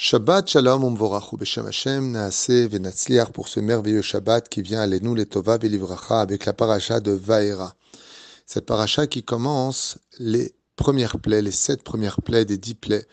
Shabbat 0.00 0.48
Shalom 0.48 0.84
Umvorachu 0.84 1.36
Beshem 1.36 1.66
Hashem 1.66 2.12
Naase 2.12 2.68
Venatzliar 2.68 3.32
pour 3.32 3.48
ce 3.48 3.58
merveilleux 3.58 4.00
Shabbat 4.00 4.48
qui 4.48 4.62
vient 4.62 4.80
à 4.80 4.86
nous 4.86 5.16
les 5.16 5.26
Tova 5.26 5.58
Belivracha 5.58 6.20
avec 6.20 6.44
la 6.44 6.52
paracha 6.52 7.00
de 7.00 7.10
Vaera. 7.10 7.74
Cette 8.46 8.64
paracha 8.64 9.08
qui 9.08 9.24
commence 9.24 9.98
les 10.20 10.54
premières 10.76 11.18
plaies, 11.18 11.42
les 11.42 11.50
sept 11.50 11.82
premières 11.82 12.22
plaies 12.22 12.44
des 12.44 12.58
dix 12.58 12.76
plaies 12.76 13.08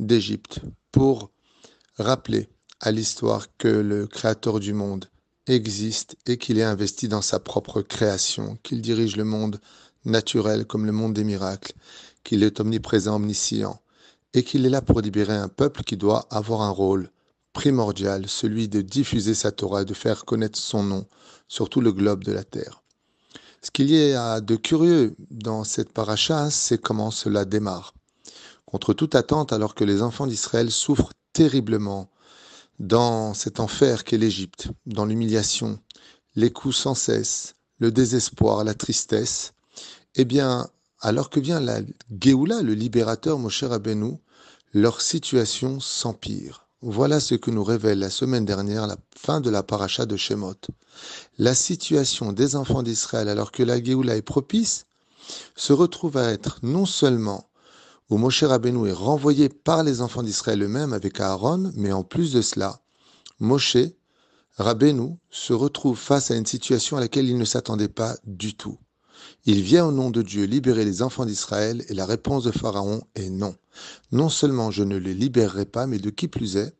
d'Égypte 0.00 0.58
pour 0.90 1.30
rappeler 1.98 2.48
à 2.80 2.90
l'histoire 2.90 3.46
que 3.56 3.68
le 3.68 4.08
Créateur 4.08 4.58
du 4.58 4.72
monde 4.72 5.04
existe 5.46 6.16
et 6.26 6.36
qu'il 6.36 6.58
est 6.58 6.64
investi 6.64 7.06
dans 7.06 7.22
sa 7.22 7.38
propre 7.38 7.80
création, 7.80 8.58
qu'il 8.64 8.80
dirige 8.82 9.14
le 9.14 9.22
monde 9.22 9.60
naturel 10.04 10.64
comme 10.64 10.84
le 10.84 10.90
monde 10.90 11.14
des 11.14 11.22
miracles, 11.22 11.74
qu'il 12.24 12.42
est 12.42 12.58
omniprésent, 12.58 13.14
omniscient 13.14 13.80
et 14.34 14.42
qu'il 14.42 14.66
est 14.66 14.70
là 14.70 14.82
pour 14.82 15.00
libérer 15.00 15.36
un 15.36 15.48
peuple 15.48 15.82
qui 15.84 15.96
doit 15.96 16.26
avoir 16.30 16.60
un 16.62 16.70
rôle 16.70 17.10
primordial, 17.52 18.28
celui 18.28 18.68
de 18.68 18.82
diffuser 18.82 19.32
sa 19.32 19.52
Torah 19.52 19.82
et 19.82 19.84
de 19.86 19.94
faire 19.94 20.24
connaître 20.24 20.58
son 20.58 20.82
nom 20.82 21.06
sur 21.48 21.70
tout 21.70 21.80
le 21.80 21.92
globe 21.92 22.24
de 22.24 22.32
la 22.32 22.44
terre. 22.44 22.82
Ce 23.62 23.70
qu'il 23.70 23.90
y 23.90 24.12
a 24.12 24.40
de 24.40 24.56
curieux 24.56 25.16
dans 25.30 25.64
cette 25.64 25.92
paracha, 25.92 26.50
c'est 26.50 26.78
comment 26.78 27.10
cela 27.10 27.46
démarre. 27.46 27.94
Contre 28.66 28.92
toute 28.92 29.14
attente, 29.14 29.52
alors 29.52 29.74
que 29.74 29.84
les 29.84 30.02
enfants 30.02 30.26
d'Israël 30.26 30.70
souffrent 30.70 31.12
terriblement 31.32 32.10
dans 32.80 33.34
cet 33.34 33.60
enfer 33.60 34.04
qu'est 34.04 34.18
l'Égypte, 34.18 34.68
dans 34.84 35.06
l'humiliation, 35.06 35.78
les 36.34 36.50
coups 36.50 36.76
sans 36.76 36.94
cesse, 36.94 37.54
le 37.78 37.92
désespoir, 37.92 38.64
la 38.64 38.74
tristesse, 38.74 39.52
eh 40.16 40.24
bien, 40.24 40.68
alors 41.04 41.28
que 41.28 41.38
vient 41.38 41.60
la 41.60 41.80
Géoula, 42.18 42.62
le 42.62 42.72
libérateur 42.72 43.38
Moshe 43.38 43.62
Rabbeinu, 43.62 44.16
leur 44.72 45.02
situation 45.02 45.78
s'empire. 45.78 46.66
Voilà 46.80 47.20
ce 47.20 47.34
que 47.34 47.50
nous 47.50 47.62
révèle 47.62 47.98
la 47.98 48.08
semaine 48.08 48.46
dernière 48.46 48.86
la 48.86 48.96
fin 49.14 49.42
de 49.42 49.50
la 49.50 49.62
paracha 49.62 50.06
de 50.06 50.16
Shemot. 50.16 50.54
La 51.36 51.54
situation 51.54 52.32
des 52.32 52.56
enfants 52.56 52.82
d'Israël, 52.82 53.28
alors 53.28 53.52
que 53.52 53.62
la 53.62 53.84
Géoula 53.84 54.16
est 54.16 54.22
propice, 54.22 54.86
se 55.54 55.74
retrouve 55.74 56.16
à 56.16 56.32
être 56.32 56.60
non 56.62 56.86
seulement 56.86 57.50
où 58.08 58.16
Moshe 58.16 58.42
Rabbeinu 58.42 58.88
est 58.88 58.92
renvoyé 58.92 59.50
par 59.50 59.82
les 59.82 60.00
enfants 60.00 60.22
d'Israël 60.22 60.62
eux-mêmes 60.62 60.94
avec 60.94 61.20
Aaron, 61.20 61.70
mais 61.74 61.92
en 61.92 62.02
plus 62.02 62.32
de 62.32 62.40
cela, 62.40 62.80
Moshe 63.40 63.76
Rabbeinu 64.56 65.18
se 65.30 65.52
retrouve 65.52 65.98
face 65.98 66.30
à 66.30 66.36
une 66.36 66.46
situation 66.46 66.96
à 66.96 67.00
laquelle 67.00 67.28
il 67.28 67.36
ne 67.36 67.44
s'attendait 67.44 67.88
pas 67.88 68.16
du 68.24 68.54
tout. 68.54 68.78
Il 69.46 69.62
vient 69.62 69.86
au 69.86 69.92
nom 69.92 70.10
de 70.10 70.22
Dieu 70.22 70.44
libérer 70.44 70.84
les 70.84 71.02
enfants 71.02 71.26
d'Israël 71.26 71.84
et 71.88 71.94
la 71.94 72.06
réponse 72.06 72.44
de 72.44 72.50
Pharaon 72.50 73.02
est 73.14 73.30
non. 73.30 73.54
Non 74.12 74.28
seulement 74.28 74.70
je 74.70 74.84
ne 74.84 74.96
les 74.96 75.14
libérerai 75.14 75.66
pas, 75.66 75.86
mais 75.86 75.98
de 75.98 76.10
qui 76.10 76.28
plus 76.28 76.56
est, 76.56 76.74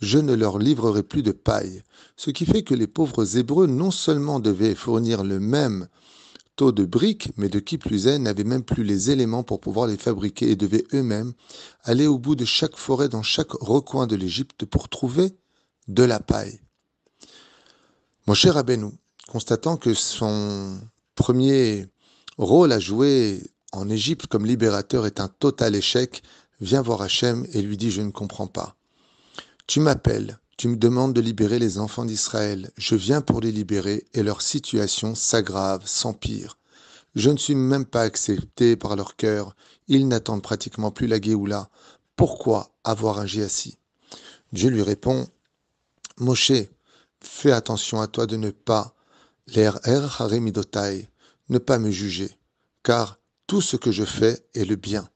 je 0.00 0.18
ne 0.18 0.34
leur 0.34 0.58
livrerai 0.58 1.02
plus 1.02 1.22
de 1.22 1.32
paille. 1.32 1.82
Ce 2.16 2.30
qui 2.30 2.44
fait 2.44 2.62
que 2.62 2.74
les 2.74 2.86
pauvres 2.86 3.36
Hébreux 3.36 3.66
non 3.66 3.90
seulement 3.90 4.40
devaient 4.40 4.74
fournir 4.74 5.22
le 5.22 5.38
même 5.38 5.88
taux 6.56 6.72
de 6.72 6.84
briques, 6.84 7.30
mais 7.36 7.48
de 7.48 7.60
qui 7.60 7.78
plus 7.78 8.06
est, 8.06 8.18
n'avaient 8.18 8.44
même 8.44 8.64
plus 8.64 8.84
les 8.84 9.10
éléments 9.10 9.42
pour 9.42 9.60
pouvoir 9.60 9.86
les 9.86 9.96
fabriquer 9.96 10.50
et 10.50 10.56
devaient 10.56 10.86
eux-mêmes 10.92 11.32
aller 11.84 12.06
au 12.06 12.18
bout 12.18 12.36
de 12.36 12.44
chaque 12.44 12.76
forêt 12.76 13.08
dans 13.08 13.22
chaque 13.22 13.52
recoin 13.52 14.06
de 14.06 14.16
l'Égypte 14.16 14.64
pour 14.64 14.88
trouver 14.88 15.36
de 15.88 16.02
la 16.02 16.20
paille. 16.20 16.60
Mon 18.26 18.34
cher 18.34 18.56
Abénou, 18.56 18.92
constatant 19.28 19.76
que 19.76 19.94
son 19.94 20.78
premier 21.22 21.86
rôle 22.36 22.72
à 22.72 22.80
jouer 22.80 23.52
en 23.70 23.88
Égypte 23.88 24.26
comme 24.26 24.44
libérateur 24.44 25.06
est 25.06 25.20
un 25.20 25.28
total 25.28 25.76
échec, 25.76 26.20
vient 26.60 26.82
voir 26.82 27.00
Hachem 27.00 27.46
et 27.52 27.62
lui 27.62 27.76
dit 27.76 27.92
Je 27.92 28.02
ne 28.02 28.10
comprends 28.10 28.48
pas. 28.48 28.74
Tu 29.68 29.78
m'appelles, 29.78 30.40
tu 30.56 30.66
me 30.66 30.74
demandes 30.74 31.12
de 31.12 31.20
libérer 31.20 31.60
les 31.60 31.78
enfants 31.78 32.04
d'Israël. 32.04 32.72
Je 32.76 32.96
viens 32.96 33.20
pour 33.20 33.40
les 33.40 33.52
libérer 33.52 34.04
et 34.14 34.24
leur 34.24 34.42
situation 34.42 35.14
s'aggrave, 35.14 35.86
s'empire. 35.86 36.58
Je 37.14 37.30
ne 37.30 37.38
suis 37.38 37.54
même 37.54 37.86
pas 37.86 38.02
accepté 38.02 38.74
par 38.74 38.96
leur 38.96 39.14
cœur. 39.14 39.54
Ils 39.86 40.08
n'attendent 40.08 40.42
pratiquement 40.42 40.90
plus 40.90 41.06
la 41.06 41.20
Géoula. 41.20 41.70
Pourquoi 42.16 42.72
avoir 42.82 43.20
agi 43.20 43.42
ainsi 43.42 43.78
Dieu 44.52 44.70
lui 44.70 44.82
répond 44.82 45.28
Moshe, 46.18 46.64
fais 47.20 47.52
attention 47.52 48.00
à 48.00 48.08
toi 48.08 48.26
de 48.26 48.36
ne 48.36 48.50
pas 48.50 48.96
l'air 49.48 49.78
er 49.84 50.02
haremidotai, 50.18 51.08
ne 51.52 51.58
pas 51.58 51.78
me 51.78 51.90
juger, 51.90 52.30
car 52.82 53.18
tout 53.46 53.60
ce 53.60 53.76
que 53.76 53.92
je 53.92 54.04
fais 54.04 54.44
est 54.54 54.64
le 54.64 54.76
bien. 54.76 55.08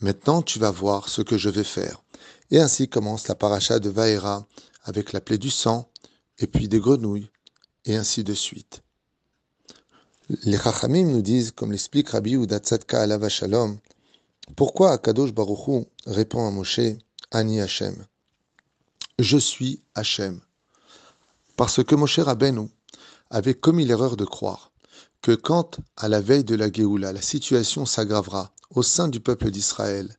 Maintenant 0.00 0.42
tu 0.42 0.58
vas 0.58 0.70
voir 0.70 1.08
ce 1.08 1.22
que 1.22 1.38
je 1.38 1.48
vais 1.48 1.64
faire. 1.64 2.04
Et 2.50 2.60
ainsi 2.60 2.88
commence 2.88 3.26
la 3.28 3.34
paracha 3.34 3.78
de 3.78 3.88
Vaera 3.88 4.46
avec 4.84 5.12
la 5.12 5.20
plaie 5.20 5.38
du 5.38 5.50
sang, 5.50 5.90
et 6.38 6.46
puis 6.46 6.68
des 6.68 6.80
grenouilles, 6.80 7.30
et 7.86 7.96
ainsi 7.96 8.24
de 8.24 8.34
suite. 8.34 8.82
Les 10.44 10.58
Chachamim 10.58 11.04
nous 11.04 11.22
disent, 11.22 11.50
comme 11.50 11.72
l'explique 11.72 12.10
Rabbi 12.10 12.34
Udatzadka 12.34 13.00
Alava 13.00 13.28
Shalom, 13.28 13.78
pourquoi 14.56 14.92
Akadosh 14.92 15.32
Baruchou 15.32 15.86
répond 16.06 16.46
à 16.46 16.50
Moshe, 16.50 16.80
Ani 17.30 17.60
Hashem 17.60 17.96
Je 19.18 19.38
suis 19.38 19.82
Hashem. 19.94 20.40
Parce 21.56 21.82
que 21.82 21.94
Moshe 21.94 22.18
Rabbeinu 22.18 22.68
avait 23.30 23.54
commis 23.54 23.84
l'erreur 23.84 24.16
de 24.16 24.24
croire 24.24 24.69
que 25.22 25.32
quand, 25.32 25.78
à 25.96 26.08
la 26.08 26.20
veille 26.20 26.44
de 26.44 26.54
la 26.54 26.72
Géoula, 26.72 27.12
la 27.12 27.20
situation 27.20 27.84
s'aggravera 27.84 28.52
au 28.74 28.82
sein 28.82 29.08
du 29.08 29.20
peuple 29.20 29.50
d'Israël, 29.50 30.16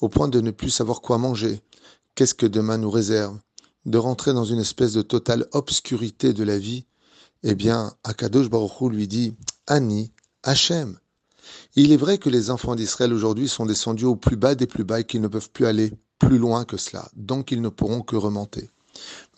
au 0.00 0.08
point 0.08 0.28
de 0.28 0.40
ne 0.40 0.50
plus 0.50 0.70
savoir 0.70 1.00
quoi 1.00 1.18
manger, 1.18 1.62
qu'est-ce 2.14 2.34
que 2.34 2.46
demain 2.46 2.78
nous 2.78 2.90
réserve, 2.90 3.38
de 3.86 3.98
rentrer 3.98 4.32
dans 4.32 4.44
une 4.44 4.60
espèce 4.60 4.92
de 4.92 5.02
totale 5.02 5.46
obscurité 5.52 6.32
de 6.32 6.44
la 6.44 6.58
vie, 6.58 6.84
eh 7.42 7.54
bien, 7.54 7.94
Akadosh 8.04 8.48
Baruch 8.48 8.92
lui 8.92 9.08
dit 9.08 9.34
Ani, 9.66 10.12
Hachem. 10.42 10.98
Il 11.74 11.90
est 11.90 11.96
vrai 11.96 12.18
que 12.18 12.30
les 12.30 12.50
enfants 12.50 12.76
d'Israël 12.76 13.12
aujourd'hui 13.12 13.48
sont 13.48 13.66
descendus 13.66 14.04
au 14.04 14.16
plus 14.16 14.36
bas 14.36 14.54
des 14.54 14.66
plus 14.66 14.84
bas 14.84 15.00
et 15.00 15.04
qu'ils 15.04 15.20
ne 15.20 15.28
peuvent 15.28 15.50
plus 15.50 15.66
aller 15.66 15.92
plus 16.18 16.38
loin 16.38 16.64
que 16.64 16.76
cela, 16.76 17.08
donc 17.16 17.50
ils 17.50 17.60
ne 17.60 17.68
pourront 17.68 18.02
que 18.02 18.14
remonter. 18.14 18.70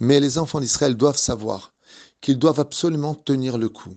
Mais 0.01 0.21
les 0.21 0.37
enfants 0.37 0.61
d'Israël 0.61 0.97
doivent 0.97 1.17
savoir 1.17 1.73
qu'ils 2.21 2.39
doivent 2.39 2.61
absolument 2.61 3.15
tenir 3.15 3.57
le 3.57 3.69
coup, 3.69 3.97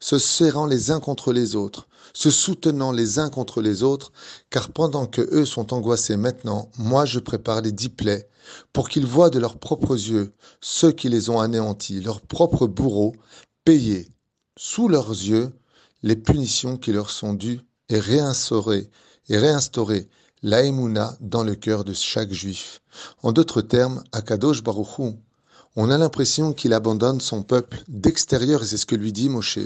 se 0.00 0.18
serrant 0.18 0.66
les 0.66 0.90
uns 0.90 1.00
contre 1.00 1.32
les 1.32 1.56
autres, 1.56 1.88
se 2.14 2.30
soutenant 2.30 2.92
les 2.92 3.18
uns 3.18 3.30
contre 3.30 3.60
les 3.60 3.82
autres, 3.82 4.12
car 4.50 4.70
pendant 4.70 5.06
que 5.06 5.22
eux 5.32 5.44
sont 5.44 5.72
angoissés 5.72 6.16
maintenant, 6.16 6.68
moi 6.78 7.04
je 7.04 7.18
prépare 7.18 7.60
les 7.62 7.72
dix 7.72 7.88
plaies, 7.88 8.28
pour 8.72 8.88
qu'ils 8.88 9.06
voient 9.06 9.30
de 9.30 9.38
leurs 9.38 9.58
propres 9.58 9.94
yeux 9.94 10.32
ceux 10.60 10.92
qui 10.92 11.08
les 11.08 11.30
ont 11.30 11.40
anéantis, 11.40 12.00
leurs 12.00 12.20
propres 12.20 12.66
bourreaux, 12.66 13.14
payer 13.64 14.08
sous 14.58 14.88
leurs 14.88 15.10
yeux 15.10 15.52
les 16.02 16.16
punitions 16.16 16.76
qui 16.76 16.92
leur 16.92 17.10
sont 17.10 17.34
dues 17.34 17.60
et 17.88 17.98
réinstaurer 17.98 18.90
et 19.28 19.38
réinstaurer 19.38 20.08
dans 21.20 21.44
le 21.44 21.54
cœur 21.54 21.84
de 21.84 21.92
chaque 21.92 22.32
juif. 22.32 22.80
En 23.22 23.32
d'autres 23.32 23.62
termes, 23.62 24.02
Akadosh 24.10 24.62
Baruchou 24.62 25.16
on 25.76 25.90
a 25.90 25.98
l'impression 25.98 26.52
qu'il 26.52 26.72
abandonne 26.72 27.20
son 27.20 27.42
peuple 27.42 27.82
d'extérieur, 27.88 28.62
et 28.62 28.66
c'est 28.66 28.76
ce 28.76 28.86
que 28.86 28.96
lui 28.96 29.12
dit 29.12 29.28
Moshe. 29.28 29.58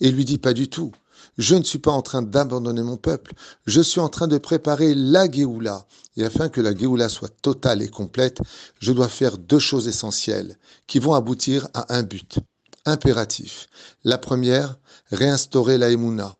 Et 0.00 0.10
lui 0.10 0.24
dit 0.24 0.38
pas 0.38 0.52
du 0.52 0.68
tout. 0.68 0.92
Je 1.38 1.54
ne 1.54 1.64
suis 1.64 1.78
pas 1.78 1.90
en 1.90 2.02
train 2.02 2.22
d'abandonner 2.22 2.82
mon 2.82 2.96
peuple, 2.96 3.32
je 3.66 3.80
suis 3.80 4.00
en 4.00 4.08
train 4.08 4.28
de 4.28 4.38
préparer 4.38 4.94
la 4.94 5.30
Géoula. 5.30 5.86
Et 6.16 6.24
afin 6.24 6.48
que 6.48 6.60
la 6.60 6.76
Géoula 6.76 7.08
soit 7.08 7.34
totale 7.42 7.82
et 7.82 7.88
complète, 7.88 8.40
je 8.78 8.92
dois 8.92 9.08
faire 9.08 9.38
deux 9.38 9.58
choses 9.58 9.88
essentielles 9.88 10.56
qui 10.86 11.00
vont 11.00 11.14
aboutir 11.14 11.68
à 11.74 11.96
un 11.96 12.04
but 12.04 12.38
impératif. 12.84 13.66
La 14.04 14.18
première, 14.18 14.76
réinstaurer 15.10 15.78
la 15.78 15.90
Emouna. 15.90 16.36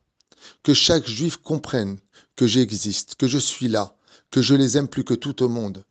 Que 0.63 0.75
chaque 0.75 1.09
juif 1.09 1.37
comprenne 1.39 1.99
que 2.37 2.47
j'existe, 2.47 3.15
que 3.17 3.27
je 3.27 3.39
suis 3.39 3.69
là, 3.69 3.97
que 4.31 4.43
je 4.43 4.55
les 4.55 4.77
aime 4.77 4.89
plus 4.89 5.05
que 5.05 5.15
tout 5.15 5.43
au 5.43 5.49
monde. 5.49 5.85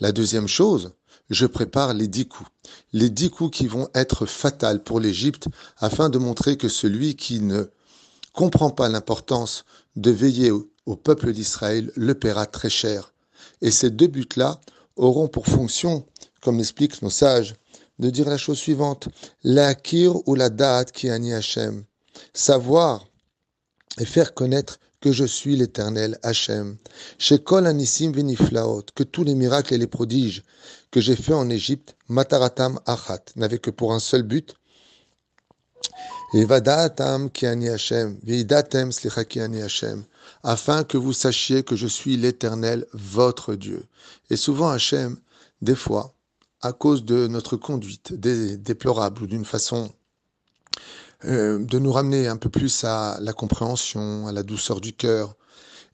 La 0.00 0.12
deuxième 0.12 0.48
chose, 0.48 0.92
je 1.30 1.46
prépare 1.46 1.94
les 1.94 2.08
dix 2.08 2.26
coups. 2.26 2.50
Les 2.92 3.10
dix 3.10 3.30
coups 3.30 3.56
qui 3.56 3.66
vont 3.66 3.88
être 3.94 4.26
fatals 4.26 4.82
pour 4.82 5.00
l'Égypte 5.00 5.48
afin 5.78 6.08
de 6.08 6.18
montrer 6.18 6.56
que 6.56 6.68
celui 6.68 7.16
qui 7.16 7.40
ne 7.40 7.64
comprend 8.32 8.70
pas 8.70 8.88
l'importance 8.88 9.64
de 9.96 10.10
veiller 10.10 10.50
au, 10.50 10.96
peuple 10.96 11.32
d'Israël 11.32 11.92
le 11.96 12.14
paiera 12.14 12.46
très 12.46 12.70
cher. 12.70 13.12
Et 13.60 13.70
ces 13.70 13.90
deux 13.90 14.06
buts-là 14.06 14.60
auront 14.96 15.28
pour 15.28 15.46
fonction, 15.46 16.06
comme 16.40 16.58
l'expliquent 16.58 17.02
nos 17.02 17.10
sages, 17.10 17.54
de 17.98 18.10
dire 18.10 18.28
la 18.28 18.38
chose 18.38 18.58
suivante 18.58 19.08
la 19.42 19.74
kir 19.74 20.16
ou 20.28 20.34
la 20.34 20.50
date 20.50 20.92
qui 20.92 21.10
ani 21.10 21.34
Hachem. 21.34 21.84
Savoir 22.32 23.06
et 23.98 24.04
faire 24.04 24.34
connaître 24.34 24.78
que 25.00 25.12
je 25.12 25.24
suis 25.24 25.56
l'Éternel 25.56 26.18
Hachem. 26.22 26.76
Chez 27.18 27.38
Kol 27.38 27.66
Anissim 27.66 28.12
Veniflaot, 28.12 28.86
que 28.94 29.04
tous 29.04 29.24
les 29.24 29.34
miracles 29.34 29.74
et 29.74 29.78
les 29.78 29.86
prodiges 29.86 30.42
que 30.90 31.00
j'ai 31.00 31.16
faits 31.16 31.34
en 31.34 31.48
Égypte, 31.50 31.96
Mataratam 32.08 32.80
Achat, 32.86 33.24
n'avaient 33.36 33.58
que 33.58 33.70
pour 33.70 33.92
un 33.92 34.00
seul 34.00 34.22
but. 34.22 34.54
ki 36.32 37.46
ani 37.46 37.68
Hashem, 37.68 38.18
ki 38.20 39.40
ani 39.40 39.62
Hashem, 39.62 40.04
afin 40.42 40.84
que 40.84 40.98
vous 40.98 41.12
sachiez 41.12 41.62
que 41.62 41.76
je 41.76 41.86
suis 41.86 42.16
l'Éternel, 42.16 42.86
votre 42.92 43.54
Dieu. 43.54 43.86
Et 44.30 44.36
souvent 44.36 44.68
Hachem 44.68 45.16
des 45.62 45.74
fois, 45.74 46.14
à 46.60 46.72
cause 46.72 47.04
de 47.04 47.26
notre 47.26 47.56
conduite 47.56 48.12
déplorable 48.12 49.22
ou 49.22 49.26
d'une 49.26 49.44
façon 49.44 49.90
euh, 51.24 51.58
de 51.58 51.78
nous 51.78 51.92
ramener 51.92 52.28
un 52.28 52.36
peu 52.36 52.48
plus 52.48 52.84
à 52.84 53.18
la 53.20 53.32
compréhension, 53.32 54.26
à 54.28 54.32
la 54.32 54.42
douceur 54.42 54.80
du 54.80 54.92
cœur, 54.92 55.34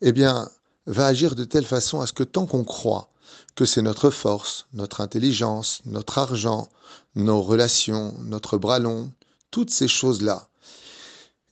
eh 0.02 0.12
bien, 0.12 0.48
va 0.86 1.06
agir 1.06 1.34
de 1.34 1.44
telle 1.44 1.64
façon 1.64 2.00
à 2.00 2.06
ce 2.06 2.12
que 2.12 2.24
tant 2.24 2.46
qu'on 2.46 2.64
croit 2.64 3.10
que 3.54 3.64
c'est 3.64 3.82
notre 3.82 4.10
force, 4.10 4.66
notre 4.72 5.00
intelligence, 5.00 5.80
notre 5.86 6.18
argent, 6.18 6.68
nos 7.14 7.40
relations, 7.40 8.14
notre 8.18 8.58
bras 8.58 8.78
long, 8.78 9.12
toutes 9.50 9.70
ces 9.70 9.88
choses-là, 9.88 10.48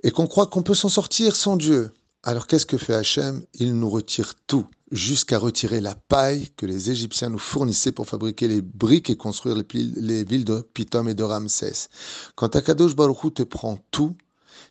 et 0.03 0.11
qu'on 0.11 0.27
croit 0.27 0.47
qu'on 0.47 0.63
peut 0.63 0.75
s'en 0.75 0.89
sortir 0.89 1.37
sans 1.37 1.57
Dieu, 1.57 1.93
alors 2.25 2.47
qu'est-ce 2.47 2.67
que 2.67 2.77
fait 2.77 2.95
Hachem? 2.95 3.45
Il 3.55 3.75
nous 3.75 3.89
retire 3.89 4.35
tout, 4.47 4.67
jusqu'à 4.93 5.39
retirer 5.39 5.81
la 5.81 5.95
paille 5.95 6.51
que 6.57 6.67
les 6.67 6.91
Égyptiens 6.91 7.31
nous 7.31 7.39
fournissaient 7.39 7.93
pour 7.93 8.07
fabriquer 8.07 8.47
les 8.47 8.61
briques 8.61 9.11
et 9.11 9.17
construire 9.17 9.57
les, 9.57 10.25
villes 10.25 10.45
de 10.45 10.61
Pitom 10.61 11.09
et 11.09 11.15
de 11.15 11.23
Ramsès. 11.23 11.89
Quand 12.37 12.55
Akadosh 12.55 12.95
Baruch 12.95 13.35
te 13.35 13.43
prend 13.43 13.79
tout, 13.91 14.17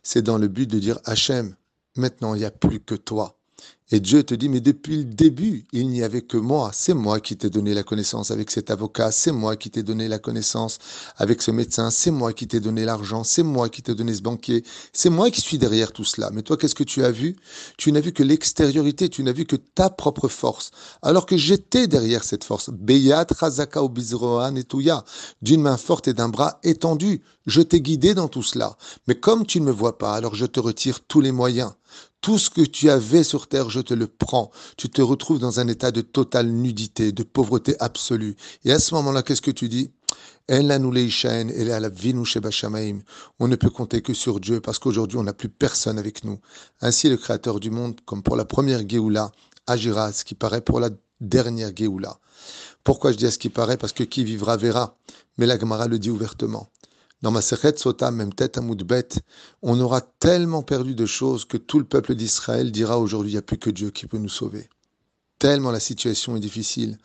c'est 0.02 0.22
dans 0.22 0.38
le 0.38 0.48
but 0.48 0.70
de 0.70 0.78
dire 0.78 1.00
Hachem, 1.04 1.56
maintenant 1.96 2.34
il 2.34 2.38
n'y 2.38 2.44
a 2.44 2.52
plus 2.52 2.80
que 2.80 2.94
toi. 2.94 3.36
Et 3.94 4.00
Dieu 4.00 4.22
te 4.22 4.34
dit, 4.34 4.48
mais 4.48 4.62
depuis 4.62 4.96
le 4.96 5.04
début, 5.04 5.66
il 5.74 5.86
n'y 5.88 6.02
avait 6.02 6.22
que 6.22 6.38
moi. 6.38 6.70
C'est 6.72 6.94
moi 6.94 7.20
qui 7.20 7.36
t'ai 7.36 7.50
donné 7.50 7.74
la 7.74 7.82
connaissance 7.82 8.30
avec 8.30 8.50
cet 8.50 8.70
avocat. 8.70 9.12
C'est 9.12 9.32
moi 9.32 9.54
qui 9.54 9.68
t'ai 9.70 9.82
donné 9.82 10.08
la 10.08 10.18
connaissance 10.18 10.78
avec 11.18 11.42
ce 11.42 11.50
médecin. 11.50 11.90
C'est 11.90 12.10
moi 12.10 12.32
qui 12.32 12.48
t'ai 12.48 12.58
donné 12.58 12.86
l'argent. 12.86 13.22
C'est 13.22 13.42
moi 13.42 13.68
qui 13.68 13.82
t'ai 13.82 13.94
donné 13.94 14.14
ce 14.14 14.22
banquier. 14.22 14.64
C'est 14.94 15.10
moi 15.10 15.30
qui 15.30 15.42
suis 15.42 15.58
derrière 15.58 15.92
tout 15.92 16.04
cela. 16.04 16.30
Mais 16.32 16.40
toi, 16.40 16.56
qu'est-ce 16.56 16.74
que 16.74 16.84
tu 16.84 17.04
as 17.04 17.10
vu? 17.10 17.36
Tu 17.76 17.92
n'as 17.92 18.00
vu 18.00 18.14
que 18.14 18.22
l'extériorité. 18.22 19.10
Tu 19.10 19.22
n'as 19.24 19.32
vu 19.32 19.44
que 19.44 19.56
ta 19.56 19.90
propre 19.90 20.26
force. 20.26 20.70
Alors 21.02 21.26
que 21.26 21.36
j'étais 21.36 21.86
derrière 21.86 22.24
cette 22.24 22.44
force. 22.44 22.70
Beyat, 22.70 23.26
Razaka, 23.38 23.82
Obizroan 23.84 24.56
et 24.56 24.64
Touya. 24.64 25.04
D'une 25.42 25.60
main 25.60 25.76
forte 25.76 26.08
et 26.08 26.14
d'un 26.14 26.30
bras 26.30 26.60
étendu. 26.62 27.20
Je 27.44 27.60
t'ai 27.60 27.82
guidé 27.82 28.14
dans 28.14 28.28
tout 28.28 28.42
cela. 28.42 28.78
Mais 29.06 29.16
comme 29.16 29.44
tu 29.44 29.60
ne 29.60 29.66
me 29.66 29.72
vois 29.72 29.98
pas, 29.98 30.14
alors 30.14 30.34
je 30.34 30.46
te 30.46 30.60
retire 30.60 31.00
tous 31.00 31.20
les 31.20 31.32
moyens. 31.32 31.72
Tout 32.22 32.38
ce 32.38 32.48
que 32.50 32.62
tu 32.62 32.88
avais 32.88 33.24
sur 33.24 33.48
terre, 33.48 33.68
je 33.68 33.80
te 33.80 33.94
le 33.94 34.06
prends. 34.06 34.52
Tu 34.76 34.88
te 34.88 35.02
retrouves 35.02 35.40
dans 35.40 35.58
un 35.58 35.66
état 35.66 35.90
de 35.90 36.02
totale 36.02 36.46
nudité, 36.46 37.10
de 37.10 37.24
pauvreté 37.24 37.74
absolue. 37.80 38.36
Et 38.64 38.70
à 38.70 38.78
ce 38.78 38.94
moment-là, 38.94 39.24
qu'est-ce 39.24 39.42
que 39.42 39.50
tu 39.50 39.68
dis? 39.68 39.90
On 40.48 40.62
ne 43.48 43.56
peut 43.56 43.70
compter 43.70 44.02
que 44.02 44.14
sur 44.14 44.38
Dieu 44.38 44.60
parce 44.60 44.78
qu'aujourd'hui, 44.78 45.18
on 45.18 45.24
n'a 45.24 45.32
plus 45.32 45.48
personne 45.48 45.98
avec 45.98 46.22
nous. 46.22 46.38
Ainsi, 46.80 47.08
le 47.08 47.16
Créateur 47.16 47.58
du 47.58 47.70
monde, 47.70 48.00
comme 48.04 48.22
pour 48.22 48.36
la 48.36 48.44
première 48.44 48.88
Géoula, 48.88 49.32
agira 49.66 50.12
ce 50.12 50.24
qui 50.24 50.36
paraît 50.36 50.60
pour 50.60 50.78
la 50.78 50.90
dernière 51.20 51.74
Géoula. 51.76 52.18
Pourquoi 52.84 53.10
je 53.10 53.16
dis 53.16 53.26
à 53.26 53.32
ce 53.32 53.38
qui 53.38 53.48
paraît? 53.48 53.76
Parce 53.76 53.92
que 53.92 54.04
qui 54.04 54.22
vivra 54.22 54.56
verra. 54.56 54.96
Mais 55.38 55.46
la 55.46 55.58
Gemara 55.58 55.88
le 55.88 55.98
dit 55.98 56.10
ouvertement. 56.10 56.68
Dans 57.22 57.30
ma 57.30 57.40
Sechet 57.40 57.76
Sota, 57.76 58.10
même 58.10 58.34
tête 58.34 58.58
à 58.58 58.60
Moudbet, 58.60 59.08
on 59.62 59.78
aura 59.78 60.00
tellement 60.00 60.62
perdu 60.62 60.96
de 60.96 61.06
choses 61.06 61.44
que 61.44 61.56
tout 61.56 61.78
le 61.78 61.84
peuple 61.84 62.16
d'Israël 62.16 62.72
dira 62.72 62.98
aujourd'hui, 62.98 63.30
il 63.30 63.34
n'y 63.34 63.38
a 63.38 63.42
plus 63.42 63.58
que 63.58 63.70
Dieu 63.70 63.90
qui 63.90 64.06
peut 64.06 64.18
nous 64.18 64.28
sauver. 64.28 64.68
Tellement 65.38 65.70
la 65.70 65.78
situation 65.78 66.36
est 66.36 66.40
difficile. 66.40 66.98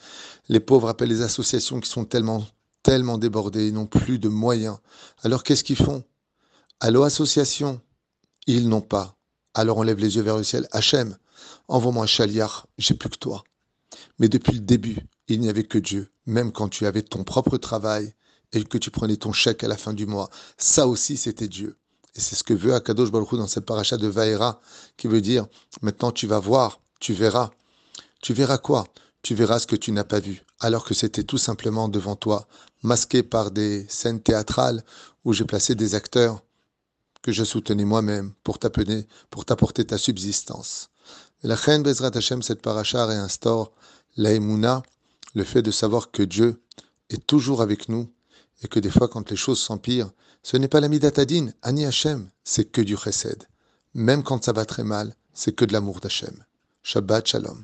Les 0.50 0.60
pauvres 0.60 0.90
appellent 0.90 1.10
les 1.10 1.22
associations 1.22 1.80
qui 1.80 1.90
sont 1.90 2.06
tellement, 2.06 2.48
tellement 2.82 3.20
débordées, 3.20 3.68
ils 3.68 3.74
n'ont 3.74 3.86
plus 3.86 4.18
de 4.18 4.28
moyens. 4.28 4.78
Alors 5.22 5.44
qu'est-ce 5.44 5.64
qu'ils 5.64 5.76
font? 5.76 6.04
Allô, 6.80 7.04
association? 7.04 7.80
Ils 8.48 8.70
n'ont 8.70 8.82
pas. 8.82 9.16
Alors 9.54 9.78
on 9.78 9.84
lève 9.84 10.00
les 10.00 10.16
yeux 10.16 10.24
vers 10.24 10.38
le 10.38 10.44
ciel. 10.44 10.68
Hachem, 10.72 11.16
envoie-moi 11.68 12.04
un 12.04 12.08
chaliar, 12.08 12.68
j'ai 12.80 12.96
plus 12.96 13.10
que 13.10 13.18
toi. 13.18 13.44
Mais 14.18 14.30
depuis 14.30 14.54
le 14.54 14.62
début, 14.62 14.98
il 15.28 15.40
n'y 15.42 15.50
avait 15.50 15.64
que 15.64 15.78
Dieu. 15.78 16.10
Même 16.26 16.52
quand 16.52 16.70
tu 16.70 16.88
avais 16.88 17.04
ton 17.04 17.24
propre 17.24 17.58
travail, 17.58 18.14
et 18.54 18.64
que 18.64 18.78
tu 18.78 18.92
prenais 18.92 19.18
ton 19.18 19.34
chèque 19.34 19.64
à 19.64 19.68
la 19.68 19.78
fin 19.78 19.94
du 19.94 20.06
mois. 20.06 20.30
Ça 20.58 20.88
aussi, 20.88 21.18
c'était 21.18 21.48
Dieu. 21.48 21.78
Et 22.16 22.20
c'est 22.20 22.36
ce 22.36 22.44
que 22.44 22.54
veut 22.54 22.74
Akadosh 22.74 23.12
Baruch 23.12 23.34
dans 23.34 23.48
cette 23.48 23.66
paracha 23.66 23.98
de 23.98 24.08
Vaera, 24.08 24.60
qui 24.98 25.08
veut 25.08 25.22
dire, 25.22 25.46
maintenant 25.82 26.12
tu 26.12 26.26
vas 26.28 26.40
voir, 26.40 26.80
tu 27.00 27.14
verras. 27.14 27.52
Tu 28.22 28.34
verras 28.34 28.58
quoi? 28.58 28.86
Tu 29.22 29.36
verras 29.36 29.60
ce 29.60 29.68
que 29.68 29.76
tu 29.76 29.92
n'as 29.92 30.04
pas 30.04 30.20
vu, 30.20 30.44
alors 30.60 30.86
que 30.86 30.94
c'était 30.94 31.24
tout 31.24 31.38
simplement 31.38 31.90
devant 31.90 32.16
toi, 32.16 32.48
masqué 32.82 33.24
par 33.24 33.52
des 33.52 33.86
scènes 33.90 34.22
théâtrales 34.22 34.84
où 35.26 35.34
j'ai 35.34 35.46
placé 35.46 35.76
des 35.76 35.96
acteurs 35.96 36.42
que 37.22 37.32
je 37.32 37.44
soutenais 37.44 37.86
moi-même 37.86 38.34
pour 38.44 38.58
t'apporter 38.58 39.86
ta 39.86 39.98
subsistance. 39.98 40.90
La 41.44 41.56
reine 41.56 41.84
Bezrat 41.84 42.12
Hashem, 42.16 42.42
cette 42.42 42.62
paracha 42.62 43.06
réinstaure 43.06 43.72
l'aïmouna, 44.16 44.82
le 45.36 45.44
fait 45.44 45.62
de 45.62 45.72
savoir 45.72 46.10
que 46.12 46.24
Dieu 46.24 46.62
est 47.10 47.26
toujours 47.28 47.62
avec 47.62 47.90
nous 47.90 48.10
et 48.64 48.68
que 48.68 48.80
des 48.80 48.90
fois, 48.90 49.08
quand 49.08 49.30
les 49.30 49.36
choses 49.36 49.62
s'empirent, 49.62 50.12
ce 50.44 50.58
n'est 50.58 50.68
pas 50.68 50.80
la 50.80 50.90
Midatadine, 50.90 51.54
Ani 51.62 51.86
Hashem, 51.86 52.30
c'est 52.44 52.72
que 52.72 52.82
du 52.82 52.98
chesed. 52.98 53.44
Même 53.94 54.24
quand 54.24 54.44
ça 54.44 54.54
va 54.54 54.66
très 54.66 54.84
mal, 54.84 55.14
c'est 55.34 55.56
que 55.56 55.66
de 55.66 55.74
l'amour 55.74 56.00
d'Hachem. 56.00 56.44
Shabbat 56.84 57.28
Shalom. 57.28 57.64